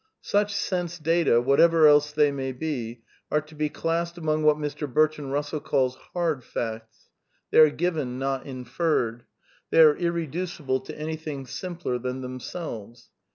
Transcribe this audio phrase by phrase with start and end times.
[0.23, 4.91] Such sense data, whatever else they may be, are to be classed among what Mr.
[4.91, 7.09] Bertrand Eussell calls" bard '^ facts.
[7.51, 9.25] They are given, not inferred;
[9.69, 13.11] they are irreducible to anything simpler than themselves.